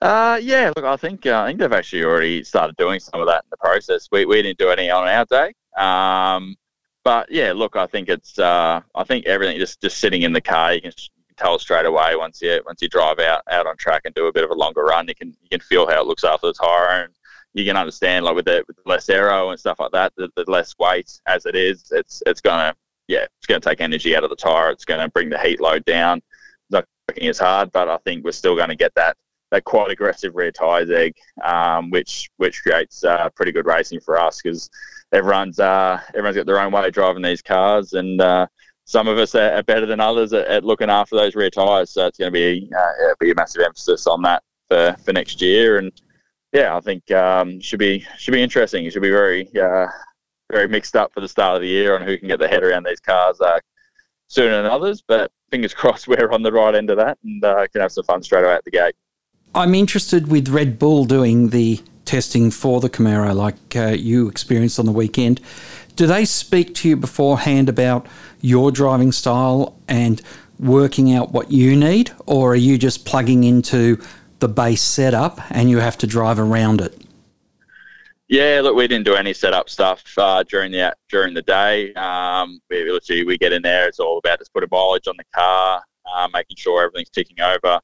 Uh, 0.00 0.38
yeah, 0.42 0.72
look, 0.76 0.84
I 0.84 0.96
think 0.96 1.26
uh, 1.26 1.42
I 1.42 1.46
think 1.46 1.60
they've 1.60 1.72
actually 1.72 2.02
already 2.02 2.42
started 2.42 2.76
doing 2.76 2.98
some 2.98 3.20
of 3.20 3.28
that 3.28 3.44
in 3.44 3.50
the 3.50 3.56
process. 3.56 4.08
We, 4.10 4.24
we 4.24 4.42
didn't 4.42 4.58
do 4.58 4.68
any 4.68 4.90
on 4.90 5.06
our 5.06 5.24
day, 5.26 5.54
um, 5.76 6.56
but 7.04 7.30
yeah, 7.30 7.52
look, 7.52 7.76
I 7.76 7.86
think 7.86 8.08
it's 8.08 8.38
uh, 8.38 8.80
I 8.94 9.04
think 9.04 9.26
everything 9.26 9.58
just 9.58 9.80
just 9.80 9.98
sitting 9.98 10.22
in 10.22 10.32
the 10.32 10.40
car, 10.40 10.74
you 10.74 10.80
can, 10.80 10.92
tell 11.38 11.58
straight 11.58 11.86
away 11.86 12.14
once 12.14 12.42
you 12.42 12.60
once 12.66 12.80
you 12.82 12.88
drive 12.88 13.18
out 13.18 13.42
out 13.50 13.66
on 13.66 13.76
track 13.76 14.02
and 14.04 14.14
do 14.14 14.26
a 14.26 14.32
bit 14.32 14.44
of 14.44 14.50
a 14.50 14.54
longer 14.54 14.84
run, 14.84 15.08
you 15.08 15.14
can 15.14 15.28
you 15.42 15.48
can 15.50 15.60
feel 15.60 15.88
how 15.88 16.00
it 16.00 16.06
looks 16.06 16.24
after 16.24 16.46
the 16.48 16.52
tire, 16.52 17.04
and 17.04 17.14
you 17.54 17.64
can 17.64 17.76
understand 17.76 18.24
like 18.24 18.34
with 18.34 18.44
the, 18.44 18.64
with 18.68 18.76
less 18.86 19.08
aero 19.08 19.50
and 19.50 19.58
stuff 19.58 19.80
like 19.80 19.92
that, 19.92 20.12
the, 20.16 20.28
the 20.36 20.44
less 20.48 20.74
weight 20.78 21.20
as 21.26 21.46
it 21.46 21.54
is, 21.54 21.90
it's 21.90 22.22
it's 22.26 22.40
gonna 22.40 22.74
yeah, 23.08 23.26
it's 23.38 23.46
gonna 23.46 23.60
take 23.60 23.80
energy 23.80 24.14
out 24.16 24.24
of 24.24 24.30
the 24.30 24.36
tire. 24.36 24.70
It's 24.70 24.84
gonna 24.84 25.08
bring 25.08 25.30
the 25.30 25.38
heat 25.38 25.60
load 25.60 25.84
down. 25.84 26.18
It's 26.18 26.70
not 26.70 26.84
working 27.08 27.28
as 27.28 27.38
hard, 27.38 27.72
but 27.72 27.88
I 27.88 27.98
think 27.98 28.24
we're 28.24 28.32
still 28.32 28.56
going 28.56 28.68
to 28.68 28.76
get 28.76 28.94
that 28.94 29.16
that 29.50 29.64
quite 29.64 29.90
aggressive 29.90 30.34
rear 30.34 30.50
tire 30.50 30.86
deg, 30.86 31.14
um, 31.44 31.90
which 31.90 32.30
which 32.38 32.62
creates 32.62 33.04
uh, 33.04 33.28
pretty 33.30 33.52
good 33.52 33.66
racing 33.66 34.00
for 34.00 34.18
us 34.18 34.40
because 34.42 34.70
everyone's 35.12 35.58
uh, 35.58 36.00
everyone's 36.08 36.36
got 36.36 36.46
their 36.46 36.60
own 36.60 36.72
way 36.72 36.86
of 36.86 36.92
driving 36.92 37.22
these 37.22 37.42
cars, 37.42 37.92
and 37.92 38.20
uh, 38.20 38.46
some 38.84 39.08
of 39.08 39.18
us 39.18 39.34
are, 39.34 39.62
better 39.62 39.86
than 39.86 40.00
others 40.00 40.32
at, 40.32 40.46
at, 40.46 40.64
looking 40.64 40.90
after 40.90 41.16
those 41.16 41.34
rear 41.34 41.50
tyres. 41.50 41.90
So 41.90 42.06
it's 42.06 42.18
going 42.18 42.32
to 42.32 42.38
be 42.38 42.70
uh, 42.76 43.14
be 43.20 43.30
a 43.30 43.34
massive 43.34 43.62
emphasis 43.62 44.06
on 44.06 44.22
that 44.22 44.42
for, 44.68 44.96
for 45.04 45.12
next 45.12 45.40
year, 45.40 45.78
and 45.78 45.92
yeah, 46.52 46.76
I 46.76 46.80
think 46.80 47.10
um, 47.10 47.60
should 47.60 47.78
be 47.78 48.06
should 48.18 48.32
be 48.32 48.42
interesting. 48.42 48.84
It 48.84 48.92
should 48.92 49.02
be 49.02 49.10
very 49.10 49.48
uh, 49.56 49.86
very 50.50 50.68
mixed 50.68 50.96
up 50.96 51.12
for 51.12 51.20
the 51.20 51.28
start 51.28 51.56
of 51.56 51.62
the 51.62 51.68
year 51.68 51.94
on 51.94 52.02
who 52.02 52.18
can 52.18 52.28
get 52.28 52.38
their 52.38 52.48
head 52.48 52.62
around 52.62 52.84
these 52.84 53.00
cars 53.00 53.40
uh, 53.40 53.58
sooner 54.28 54.62
than 54.62 54.70
others. 54.70 55.02
But 55.06 55.30
fingers 55.50 55.74
crossed, 55.74 56.08
we're 56.08 56.30
on 56.30 56.42
the 56.42 56.52
right 56.52 56.74
end 56.74 56.90
of 56.90 56.98
that 56.98 57.18
and 57.24 57.44
uh, 57.44 57.66
can 57.68 57.80
have 57.80 57.92
some 57.92 58.04
fun 58.04 58.22
straight 58.22 58.44
away 58.44 58.54
at 58.54 58.64
the 58.64 58.70
gate. 58.70 58.94
I'm 59.54 59.74
interested 59.74 60.28
with 60.28 60.48
Red 60.48 60.78
Bull 60.78 61.04
doing 61.04 61.50
the 61.50 61.80
testing 62.04 62.50
for 62.50 62.80
the 62.80 62.90
Camaro 62.90 63.34
like 63.34 63.76
uh, 63.76 63.88
you 63.88 64.28
experienced 64.28 64.78
on 64.78 64.86
the 64.86 64.92
weekend. 64.92 65.40
Do 65.96 66.06
they 66.06 66.24
speak 66.24 66.74
to 66.76 66.88
you 66.88 66.96
beforehand 66.96 67.68
about 67.68 68.06
your 68.40 68.72
driving 68.72 69.12
style 69.12 69.76
and 69.88 70.20
working 70.58 71.12
out 71.12 71.32
what 71.32 71.50
you 71.50 71.76
need, 71.76 72.12
or 72.26 72.52
are 72.52 72.56
you 72.56 72.78
just 72.78 73.04
plugging 73.04 73.44
into 73.44 74.00
the 74.38 74.48
base 74.48 74.82
setup 74.82 75.40
and 75.50 75.70
you 75.70 75.78
have 75.78 75.98
to 75.98 76.06
drive 76.06 76.38
around 76.38 76.80
it? 76.80 77.00
Yeah, 78.28 78.60
look, 78.62 78.74
we 78.74 78.88
didn't 78.88 79.04
do 79.04 79.14
any 79.14 79.34
setup 79.34 79.68
stuff 79.68 80.02
uh, 80.16 80.42
during 80.44 80.72
the 80.72 80.96
during 81.10 81.34
the 81.34 81.42
day. 81.42 81.92
Um, 81.94 82.60
we 82.70 82.90
literally 82.90 83.24
we 83.24 83.36
get 83.36 83.52
in 83.52 83.60
there. 83.60 83.86
It's 83.86 84.00
all 84.00 84.18
about 84.18 84.38
just 84.38 84.54
putting 84.54 84.70
mileage 84.72 85.06
on 85.06 85.16
the 85.18 85.24
car, 85.34 85.82
uh, 86.10 86.28
making 86.32 86.56
sure 86.56 86.82
everything's 86.82 87.10
ticking 87.10 87.40
over 87.40 87.78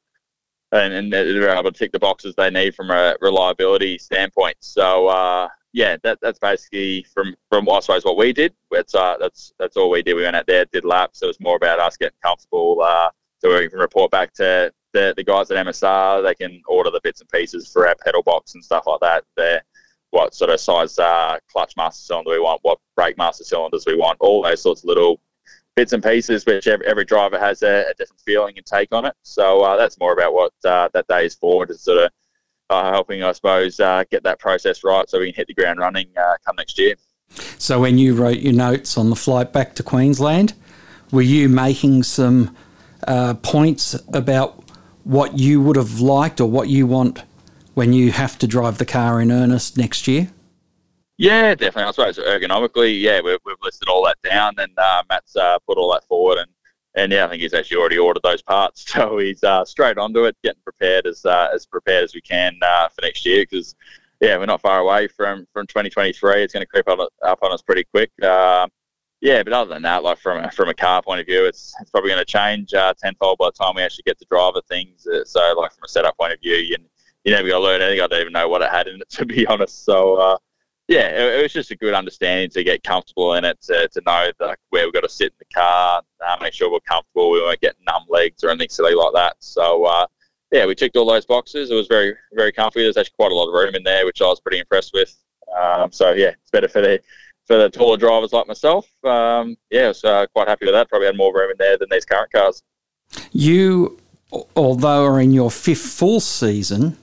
and, 0.73 0.93
and 0.93 1.13
they're 1.13 1.51
able 1.51 1.71
to 1.71 1.79
tick 1.79 1.93
the 1.93 1.99
boxes 1.99 2.35
they 2.37 2.51
need 2.51 2.75
from 2.75 2.91
a 2.91 3.17
reliability 3.21 3.99
standpoint. 3.99 4.57
So 4.61 5.09
uh, 5.09 5.49
yeah, 5.73 5.97
that, 6.03 6.19
that's 6.21 6.39
basically 6.39 7.07
from 7.15 7.35
from 7.51 7.69
I 7.69 7.81
suppose 7.81 8.05
what 8.05 8.17
we 8.17 8.33
did. 8.33 8.55
It's 8.71 8.95
uh, 8.95 9.17
that's 9.21 9.53
that's 9.59 9.77
all 9.77 9.91
we 9.91 10.03
did. 10.03 10.15
We 10.15 10.23
went 10.23 10.37
out 10.37 10.47
there, 10.47 10.65
did 10.67 10.85
laps. 10.85 11.23
It 11.23 11.27
was 11.27 11.41
more 11.41 11.57
about 11.57 11.81
us 11.81 11.97
getting 11.97 12.19
comfortable, 12.23 12.81
uh, 12.83 13.11
so 13.39 13.57
we 13.57 13.69
can 13.69 13.79
report 13.79 14.11
back 14.11 14.33
to 14.35 14.73
the, 14.93 15.15
the 15.17 15.25
guys 15.25 15.51
at 15.51 15.67
MSR. 15.67 16.23
They 16.23 16.35
can 16.35 16.63
order 16.67 16.91
the 16.91 17.01
bits 17.03 17.21
and 17.21 17.29
pieces 17.31 17.71
for 17.71 17.87
our 17.87 17.95
pedal 18.05 18.23
box 18.23 18.55
and 18.55 18.65
stuff 18.65 18.85
like 18.87 19.01
that. 19.01 19.25
They're 19.37 19.63
what 20.11 20.35
sort 20.35 20.51
of 20.51 20.61
size 20.61 20.99
uh, 20.99 21.39
clutch 21.53 21.75
master 21.77 22.03
cylinder 22.03 22.31
we 22.31 22.41
want, 22.41 22.61
what 22.63 22.79
brake 22.97 23.19
master 23.19 23.45
cylinders 23.45 23.85
we 23.87 23.97
want, 23.97 24.17
all 24.21 24.43
those 24.43 24.63
sorts 24.63 24.83
of 24.83 24.89
little 24.89 25.21
bits 25.79 25.93
and 25.93 26.03
pieces, 26.03 26.45
which 26.45 26.67
every, 26.67 26.85
every 26.89 27.05
driver 27.05 27.39
has 27.39 27.63
a, 27.63 27.85
a, 27.89 27.95
different 27.97 28.21
feeling 28.23 28.55
and 28.57 28.67
take 28.67 28.89
on 28.91 29.05
it. 29.05 29.15
So 29.23 29.63
uh, 29.63 29.77
that's 29.77 29.97
more 30.01 30.13
about 30.13 30.35
what 30.35 30.53
uh, 30.65 30.89
that 30.93 31.07
day 31.07 31.27
is 31.27 31.37
for, 31.37 31.67
to 31.67 31.75
sort 31.79 31.99
of 31.99 32.11
uh, 32.69 32.91
helping, 32.91 33.23
I 33.23 33.31
suppose, 33.31 33.79
uh, 33.79 34.03
get 34.11 34.25
that 34.25 34.41
process 34.41 34.83
right 34.83 35.09
so 35.09 35.21
we 35.21 35.27
can 35.27 35.37
hit 35.37 35.47
the 35.47 35.55
ground 35.55 35.79
running 35.79 36.09
uh, 36.17 36.35
come 36.45 36.57
next 36.57 36.81
year. 36.81 36.97
So 37.59 37.79
when 37.79 37.97
you 37.97 38.17
wrote 38.17 38.39
your 38.39 38.55
notes 38.55 38.99
on 38.99 39.09
the 39.09 39.15
flight 39.15 39.53
back 39.53 39.77
to 39.77 39.85
Queensland, 39.85 40.53
were 41.13 41.23
you 41.23 41.49
making 41.49 42.03
some 42.03 42.57
uh, 43.07 43.35
points 43.35 43.95
about 44.13 44.65
what 45.05 45.39
you 45.39 45.63
would 45.63 45.77
have 45.77 46.01
liked 46.01 46.41
or 46.41 46.51
what 46.51 46.69
you 46.69 46.89
want 46.89 47.23
when 47.75 47.93
you 47.93 48.11
have 48.11 48.37
to 48.41 48.49
drive 48.49 48.79
the 48.79 48.85
car 48.85 49.21
in 49.21 49.31
earnest 49.31 49.79
next 49.79 50.09
year? 50.09 50.29
Yeah, 51.19 51.55
definitely. 51.57 51.89
I 51.89 51.91
suppose 51.91 52.19
ergonomically, 52.19 53.01
yeah, 53.01 53.21
we've, 53.23 53.39
we've 53.45 53.57
listed 53.63 53.89
all 53.89 54.05
that 54.05 54.17
down, 54.23 54.55
and 54.59 54.73
uh, 54.79 55.03
Matt's 55.09 55.35
uh, 55.37 55.59
put 55.67 55.77
all 55.77 55.93
that 55.93 56.05
forward, 56.07 56.39
and 56.39 56.51
and 56.95 57.13
yeah, 57.13 57.27
I 57.27 57.29
think 57.29 57.43
he's 57.43 57.55
actually 57.55 57.77
already 57.79 57.99
ordered 57.99 58.23
those 58.23 58.43
parts, 58.43 58.85
so 58.93 59.19
he's 59.19 59.43
uh, 59.45 59.65
straight 59.65 59.99
onto 59.99 60.25
it, 60.25 60.37
getting 60.45 60.63
prepared 60.63 61.07
as 61.07 61.25
uh, 61.25 61.49
as 61.53 61.67
prepared 61.67 62.05
as 62.05 62.15
we 62.15 62.21
can 62.21 62.57
uh, 62.63 62.89
for 62.89 63.03
next 63.03 63.27
year 63.27 63.45
because 63.49 63.75
yeah, 64.21 64.37
we're 64.37 64.47
not 64.47 64.61
far 64.63 64.79
away 64.81 65.09
from 65.09 65.47
from 65.53 65.67
2023. 65.67 66.43
It's 66.43 66.53
going 66.53 66.63
to 66.63 66.67
creep 66.67 66.89
up, 66.89 67.01
up 67.25 67.39
on 67.43 67.53
us 67.53 67.63
pretty 67.63 67.85
quick. 67.85 68.11
Um, 68.23 68.71
yeah, 69.21 69.43
but 69.43 69.53
other 69.53 69.75
than 69.75 69.83
that, 69.83 70.05
like 70.05 70.19
from 70.19 70.45
a, 70.45 70.51
from 70.53 70.69
a 70.69 70.75
car 70.75 71.03
point 71.03 71.21
of 71.21 71.27
view, 71.27 71.45
it's, 71.45 71.75
it's 71.81 71.91
probably 71.91 72.11
going 72.11 72.21
to 72.21 72.25
change 72.25 72.73
uh, 72.73 72.95
tenfold 72.97 73.39
by 73.39 73.47
the 73.47 73.53
time 73.65 73.75
we 73.75 73.83
actually 73.83 74.05
get 74.07 74.17
to 74.21 74.27
drive 74.31 74.55
the 74.55 74.63
things. 74.69 75.05
Uh, 75.09 75.25
so, 75.25 75.41
like 75.59 75.73
from 75.73 75.83
a 75.85 75.89
setup 75.89 76.17
point 76.17 76.33
of 76.33 76.41
view, 76.41 76.55
you 76.55 76.77
you 77.25 77.33
never 77.33 77.49
got 77.49 77.59
to 77.59 77.65
learn 77.65 77.83
anything. 77.83 78.01
I 78.03 78.07
don't 78.07 78.21
even 78.21 78.33
know 78.33 78.49
what 78.49 78.63
it 78.63 78.71
had 78.71 78.87
in 78.87 79.01
it 79.01 79.09
to 79.11 79.27
be 79.27 79.47
honest. 79.49 79.85
So, 79.85 80.15
uh, 80.15 80.39
yeah, 80.89 81.09
it, 81.09 81.39
it, 81.39 81.43
was 81.43 81.53
just 81.53 81.71
a 81.71 81.77
good 81.77 81.93
understanding 81.93 82.49
to 82.51 82.65
get 82.65 82.83
comfortable 82.83 83.35
in 83.35 83.45
it, 83.45 83.61
to, 83.63 83.89
to 83.89 84.03
know 84.07 84.31
like 84.41 84.59
where 84.71 84.87
we've 84.87 84.95
got 84.95 85.03
to 85.03 85.09
sit 85.09 85.33
in 85.33 85.39
the 85.39 85.55
car, 85.55 86.03
uh, 86.27 86.37
make 86.41 86.55
sure 86.55 86.73
we're 86.73 86.81
comfortable, 86.81 87.31
we 87.31 87.43
won't 87.43 87.61
get 87.61 87.77
numb 87.87 88.05
legs 88.09 88.43
or 88.43 88.49
anything 88.49 88.71
silly 88.71 88.95
like 88.95 89.13
that. 89.13 89.37
So, 89.39 89.85
uh, 89.85 90.07
yeah, 90.51 90.65
we 90.65 90.75
ticked 90.75 90.97
all 90.97 91.05
those 91.05 91.27
boxes. 91.27 91.71
It 91.71 91.75
was 91.75 91.89
very, 91.89 92.15
very 92.33 92.53
comfy. 92.53 92.83
There's 92.83 92.97
actually 92.97 93.17
quite 93.19 93.33
a 93.33 93.35
lot 93.35 93.49
of 93.49 93.55
room 93.55 93.75
in 93.75 93.83
there, 93.83 94.07
which 94.07 94.23
I 94.23 94.27
was 94.27 94.41
pretty 94.41 94.61
impressed 94.61 94.95
with. 94.95 95.15
Um, 95.55 95.93
so, 95.93 96.13
yeah, 96.13 96.29
it's 96.29 96.51
better 96.51 96.69
for 96.69 96.81
the 96.81 97.01
for 97.47 97.57
the 97.57 97.71
taller 97.71 97.97
drivers 97.97 98.33
like 98.33 98.47
myself. 98.47 98.89
Um, 99.05 99.57
yeah, 99.71 99.93
so 99.93 100.09
uh, 100.09 100.27
quite 100.27 100.49
happy 100.49 100.67
with 100.67 100.75
that. 100.75 100.89
Probably 100.89 101.07
had 101.07 101.17
more 101.17 101.35
room 101.35 101.51
in 101.51 101.57
there 101.59 101.77
than 101.79 101.89
these 101.91 102.05
current 102.05 102.31
cars. 102.31 102.63
You, 103.33 103.99
although 104.55 105.05
are 105.05 105.21
in 105.21 105.33
your 105.33 105.51
fifth 105.51 105.81
full 105.81 106.21
season, 106.21 106.97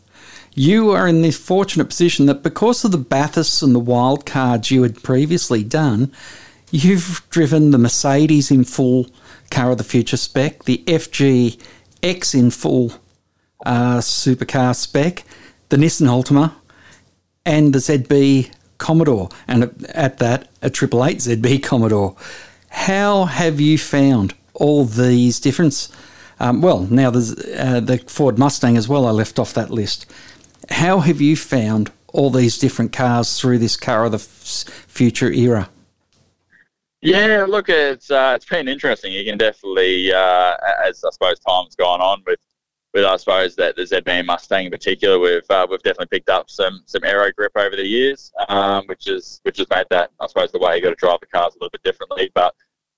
you 0.56 0.92
are 0.92 1.08
in 1.08 1.22
this 1.22 1.38
fortunate 1.38 1.90
position 1.90 2.26
that 2.26 2.42
because 2.42 2.86
of 2.86 2.92
the 2.92 2.98
Bathurst 2.98 3.62
and 3.62 3.76
the 3.76 3.80
wild 3.80 4.26
cards 4.26 4.72
you 4.72 4.84
had 4.84 5.04
previously 5.04 5.64
done, 5.64 6.12
you've 6.72 7.22
driven 7.30 7.72
the 7.72 7.78
Mercedes 7.78 8.50
in 8.50 8.64
full 8.64 9.08
car 9.52 9.72
of 9.72 9.78
the 9.78 9.84
future 9.84 10.18
spec, 10.18 10.64
the 10.64 10.82
FG 10.88 11.60
X 12.02 12.34
in 12.34 12.52
full 12.52 12.94
uh, 13.66 13.98
supercar 13.98 14.74
spec, 14.74 15.26
the 15.70 15.78
Nissan 15.78 16.08
Altima, 16.08 16.54
and 17.46 17.74
the 17.74 17.80
ZB 17.80 18.50
Commodore, 18.78 19.30
and 19.48 19.86
at 19.90 20.18
that, 20.20 20.50
a 20.62 20.70
Triple 20.70 21.06
Eight 21.06 21.18
ZB 21.18 21.64
Commodore. 21.64 22.16
How 22.70 23.26
have 23.26 23.60
you 23.60 23.78
found 23.78 24.34
all 24.54 24.86
these 24.86 25.40
difference? 25.40 25.90
Um, 26.40 26.62
well, 26.62 26.82
now 26.82 27.10
there's 27.10 27.34
uh, 27.34 27.80
the 27.80 27.98
Ford 28.08 28.38
Mustang 28.38 28.78
as 28.78 28.88
well. 28.88 29.06
I 29.06 29.12
left 29.12 29.40
off 29.40 29.54
that 29.54 29.70
list. 29.70 30.06
How 30.70 31.00
have 31.00 31.22
you 31.22 31.36
found 31.36 31.92
all 32.14 32.30
these 32.30 32.58
different 32.58 32.92
cars 32.92 33.40
through 33.40 33.60
this 33.60 33.76
car 33.78 34.06
of 34.06 34.12
the 34.12 34.20
future 34.20 35.32
era? 35.32 35.70
Yeah, 37.02 37.46
look, 37.48 37.70
it's 37.70 38.10
uh, 38.10 38.34
it's 38.36 38.46
been 38.46 38.68
interesting. 38.68 39.12
You 39.12 39.24
can 39.24 39.38
definitely, 39.38 40.12
uh, 40.12 40.56
as 40.84 41.04
I 41.04 41.10
suppose 41.12 41.40
time's 41.40 41.76
gone 41.76 42.02
on 42.02 42.24
with 42.26 42.40
with 42.96 43.06
I 43.06 43.18
suppose 43.18 43.56
that 43.58 43.76
the 43.76 43.84
ZB 43.84 44.26
Mustang 44.26 44.66
in 44.66 44.72
particular, 44.72 45.20
we've 45.20 45.50
uh, 45.50 45.68
we've 45.70 45.84
definitely 45.84 46.18
picked 46.18 46.30
up 46.30 46.50
some 46.50 46.82
some 46.86 47.04
aero 47.04 47.32
grip 47.32 47.52
over 47.56 47.76
the 47.76 47.86
years, 47.86 48.32
um, 48.48 48.86
which 48.88 49.08
is 49.08 49.42
which 49.44 49.58
has 49.58 49.70
made 49.70 49.86
that 49.92 50.12
I 50.20 50.28
suppose 50.28 50.52
the 50.52 50.60
way 50.60 50.78
you 50.78 50.82
got 50.82 50.90
to 50.90 50.96
drive 50.96 51.20
the 51.20 51.28
cars 51.28 51.54
a 51.54 51.58
little 51.58 51.70
bit 51.70 51.84
differently. 51.84 52.32
But 52.34 52.56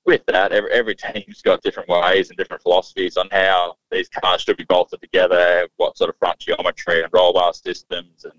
with 0.08 0.26
that, 0.26 0.54
every, 0.54 0.72
every 0.72 0.96
team's 0.96 1.42
got 1.42 1.62
different 1.62 1.90
ways 1.90 2.30
and 2.30 2.38
different 2.38 2.64
philosophies 2.64 3.18
on 3.18 3.28
how 3.30 3.76
these 3.92 4.08
cars 4.08 4.42
should 4.42 4.58
be 4.58 4.64
bolted 4.64 5.02
together, 5.02 5.68
what 5.76 5.98
sort 5.98 6.10
of 6.10 6.16
front 6.18 6.40
geometry 6.40 7.04
and 7.04 7.12
roll 7.14 7.34
bar 7.34 7.54
systems, 7.54 8.24
and 8.24 8.34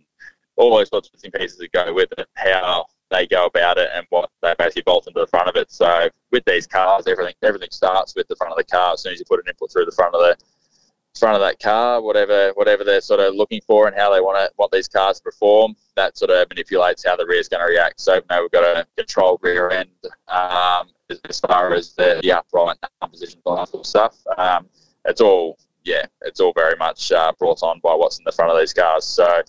all 0.56 0.76
those 0.76 0.88
sorts 0.88 1.10
of 1.14 1.32
pieces 1.32 1.58
that 1.58 1.70
go 1.72 1.92
with 1.92 2.08
it, 2.16 2.26
how 2.34 2.86
they 3.10 3.26
go 3.26 3.46
about 3.46 3.76
it, 3.76 3.90
and 3.94 4.06
what 4.08 4.30
they 4.42 4.54
basically 4.58 4.82
bolt 4.82 5.06
into 5.06 5.20
the 5.20 5.26
front 5.26 5.48
of 5.48 5.56
it. 5.56 5.70
So 5.70 6.08
with 6.32 6.44
these 6.46 6.66
cars, 6.66 7.06
everything 7.06 7.34
everything 7.42 7.70
starts 7.70 8.14
with 8.16 8.26
the 8.28 8.36
front 8.36 8.52
of 8.52 8.56
the 8.56 8.64
car. 8.64 8.94
As 8.94 9.02
soon 9.02 9.12
as 9.12 9.18
you 9.18 9.26
put 9.28 9.38
an 9.38 9.48
input 9.48 9.70
through 9.70 9.84
the 9.84 9.92
front 9.92 10.14
of 10.14 10.20
the 10.22 10.36
front 11.18 11.34
of 11.34 11.40
that 11.42 11.58
car, 11.60 12.00
whatever 12.00 12.52
whatever 12.54 12.82
they're 12.82 13.02
sort 13.02 13.20
of 13.20 13.34
looking 13.34 13.60
for 13.66 13.86
and 13.88 13.96
how 13.96 14.12
they 14.12 14.20
want 14.20 14.38
to 14.38 14.50
want 14.56 14.72
these 14.72 14.88
cars 14.88 15.18
to 15.18 15.22
perform, 15.22 15.76
that 15.96 16.16
sort 16.16 16.30
of 16.30 16.48
manipulates 16.48 17.04
how 17.04 17.14
the 17.14 17.26
rear 17.26 17.40
is 17.40 17.48
going 17.48 17.60
to 17.60 17.70
react. 17.70 18.00
So 18.00 18.20
know, 18.30 18.40
we've 18.40 18.50
got 18.50 18.64
a 18.64 18.86
control 18.96 19.38
rear 19.42 19.70
end 19.70 19.90
um, 20.28 20.88
as 21.28 21.40
far 21.40 21.74
as 21.74 21.94
the, 21.94 22.20
the 22.22 22.32
upright 22.32 22.76
position, 23.10 23.40
of 23.46 23.86
stuff. 23.86 24.16
Um, 24.36 24.66
it's 25.04 25.20
all 25.20 25.58
yeah, 25.84 26.04
it's 26.22 26.40
all 26.40 26.52
very 26.54 26.76
much 26.76 27.12
uh, 27.12 27.32
brought 27.38 27.62
on 27.62 27.80
by 27.80 27.94
what's 27.94 28.18
in 28.18 28.24
the 28.24 28.32
front 28.32 28.52
of 28.52 28.58
these 28.58 28.74
cars. 28.74 29.04
So 29.04 29.42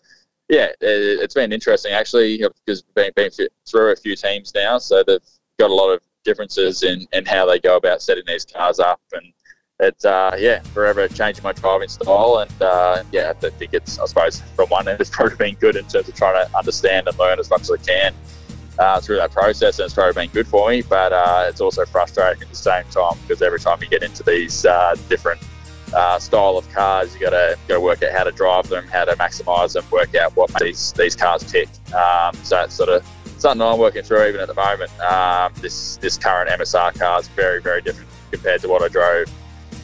yeah, 0.48 0.70
it, 0.80 1.22
has 1.22 1.34
been 1.34 1.52
interesting 1.52 1.92
actually 1.92 2.38
because 2.38 2.84
we've 2.96 3.14
been, 3.14 3.30
been 3.38 3.48
through 3.70 3.92
a 3.92 3.96
few 3.96 4.16
teams 4.16 4.54
now, 4.56 4.78
so 4.78 5.04
they've 5.06 5.20
got 5.60 5.70
a 5.70 5.74
lot 5.74 5.92
of 5.92 6.02
differences 6.24 6.84
in, 6.84 7.08
in 7.14 7.26
how 7.26 7.46
they 7.46 7.60
go 7.60 7.78
about 7.78 8.02
setting 8.02 8.24
these 8.28 8.46
cars 8.46 8.80
up 8.80 9.02
and 9.14 9.34
it's 9.80 10.04
uh, 10.04 10.36
yeah 10.38 10.60
forever 10.74 11.08
changing 11.08 11.44
my 11.44 11.54
driving 11.54 11.88
style 11.88 12.40
and 12.40 12.62
uh, 12.62 13.02
yeah 13.12 13.30
I 13.30 13.50
think 13.50 13.74
it's 13.74 13.98
I 13.98 14.06
suppose 14.06 14.42
from 14.56 14.68
one 14.68 14.88
end 14.88 15.00
it's 15.00 15.10
probably 15.10 15.38
been 15.38 15.56
good 15.56 15.78
in 15.78 15.86
terms 15.86 16.10
of 16.10 16.16
trying 16.16 16.46
to 16.46 16.58
understand 16.58 17.08
and 17.08 17.18
learn 17.18 17.40
as 17.40 17.50
much 17.50 17.62
as 17.62 17.72
I 17.72 17.78
can 17.78 18.14
uh, 18.80 19.00
through 19.00 19.18
that 19.18 19.32
process 19.32 19.80
and 19.80 19.86
it's 19.86 19.94
probably 19.94 20.14
been 20.14 20.34
good 20.34 20.48
for 20.48 20.70
me 20.70 20.82
but 20.82 21.12
uh, 21.12 21.46
it's 21.48 21.62
also 21.62 21.86
frustrating 21.86 22.42
at 22.42 22.50
the 22.50 22.56
same 22.56 22.84
time 22.86 23.18
because 23.22 23.42
every 23.42 23.60
time 23.60 23.78
you 23.82 23.88
get 23.88 24.04
into 24.04 24.24
these 24.24 24.66
uh, 24.66 24.96
different 25.08 25.42
uh, 25.94 26.20
style 26.20 26.58
of 26.58 26.70
cars 26.74 27.14
you 27.14 27.20
got 27.20 27.32
to 27.32 27.58
got 27.68 27.76
to 27.76 27.82
work 27.82 28.02
out 28.04 28.12
how 28.12 28.24
to 28.24 28.32
drive 28.32 28.68
them 28.70 28.86
how 28.88 29.04
to 29.04 29.14
maximize 29.14 29.74
them 29.74 29.84
work 29.92 30.16
out 30.16 30.36
what 30.36 30.52
these, 30.60 30.94
these 30.94 31.16
cars 31.16 31.44
tick 31.44 31.68
um, 31.94 32.34
so 32.44 32.62
it's 32.62 32.76
sort 32.76 32.90
of 32.90 33.06
something 33.38 33.66
I'm 33.66 33.80
working 33.80 34.04
through 34.04 34.28
even 34.28 34.42
at 34.42 34.48
the 34.48 34.54
moment 34.54 34.98
um, 35.02 35.52
this 35.62 35.98
this 35.98 36.18
current 36.18 36.50
MSR 36.50 36.98
car 36.98 37.20
is 37.20 37.28
very 37.30 37.62
very 37.62 37.82
different 37.82 38.10
compared 38.32 38.62
to 38.62 38.68
what 38.68 38.82
I 38.82 38.88
drove 38.88 39.28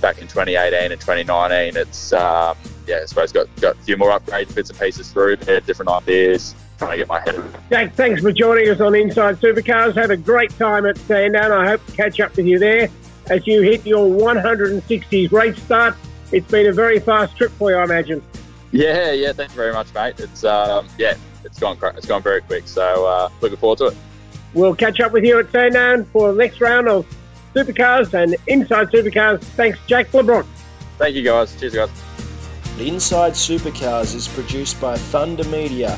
back 0.01 0.19
in 0.19 0.27
2018 0.27 0.91
and 0.91 1.01
2019. 1.01 1.77
It's 1.77 2.13
um, 2.13 2.57
yeah, 2.87 2.99
I 3.01 3.05
suppose 3.05 3.31
got 3.31 3.47
got 3.59 3.75
a 3.75 3.79
few 3.79 3.97
more 3.97 4.11
upgrades, 4.11 4.53
bits 4.53 4.69
and 4.69 4.79
pieces 4.79 5.11
through 5.11 5.37
different 5.37 5.89
ideas. 5.89 6.55
Trying 6.77 6.91
to 6.91 6.97
get 6.97 7.07
my 7.07 7.19
head. 7.21 7.43
Jack, 7.69 7.93
thanks 7.93 8.21
for 8.21 8.31
joining 8.31 8.69
us 8.69 8.81
on 8.81 8.95
Inside 8.95 9.37
Supercars. 9.37 9.95
Have 9.95 10.09
a 10.09 10.17
great 10.17 10.51
time 10.57 10.85
at 10.85 10.97
Sandown. 10.97 11.51
I 11.51 11.67
hope 11.67 11.85
to 11.85 11.91
catch 11.93 12.19
up 12.19 12.35
with 12.35 12.45
you 12.45 12.59
there 12.59 12.89
as 13.29 13.47
you 13.47 13.61
hit 13.61 13.85
your 13.85 14.07
160s 14.07 15.31
race 15.31 15.61
start. 15.63 15.95
It's 16.31 16.49
been 16.49 16.67
a 16.67 16.73
very 16.73 16.99
fast 16.99 17.37
trip 17.37 17.51
for 17.51 17.71
you, 17.71 17.77
I 17.77 17.83
imagine. 17.83 18.21
Yeah, 18.71 19.11
yeah. 19.11 19.31
Thank 19.31 19.51
you 19.51 19.55
very 19.55 19.73
much, 19.73 19.93
mate. 19.93 20.19
It's 20.19 20.43
um, 20.43 20.87
yeah, 20.97 21.15
it's 21.45 21.59
gone 21.59 21.77
it's 21.95 22.05
gone 22.05 22.21
very 22.21 22.41
quick. 22.41 22.67
So 22.67 23.05
uh, 23.05 23.29
looking 23.39 23.57
forward 23.57 23.77
to 23.79 23.85
it. 23.87 23.97
We'll 24.53 24.75
catch 24.75 24.99
up 24.99 25.11
with 25.11 25.23
you 25.23 25.39
at 25.39 25.51
Sandown 25.51 26.05
for 26.05 26.33
the 26.33 26.37
next 26.37 26.59
round 26.61 26.87
of 26.87 27.05
Supercars 27.53 28.13
and 28.13 28.35
Inside 28.47 28.87
Supercars. 28.87 29.41
Thanks, 29.41 29.79
Jack 29.87 30.13
Le 30.13 30.23
Brocq. 30.23 30.45
Thank 30.97 31.15
you, 31.15 31.23
guys. 31.23 31.57
Cheers, 31.59 31.75
guys. 31.75 31.89
Inside 32.79 33.33
Supercars 33.33 34.13
is 34.15 34.27
produced 34.27 34.79
by 34.81 34.97
Thunder 34.97 35.45
Media. 35.45 35.97